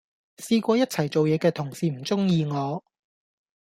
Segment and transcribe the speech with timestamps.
[0.39, 2.83] 試過一齊做野既同事唔鐘意我